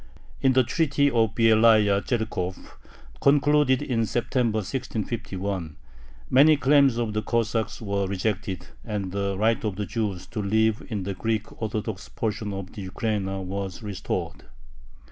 [0.41, 2.57] In the Treaty of Byelaya Tzerkov,
[3.21, 5.75] concluded in September, 1651,
[6.27, 10.81] many claims of the Cossacks were rejected, and the right of the Jews to live
[10.89, 14.45] in the Greek Orthodox portion of the Ukraina was restored.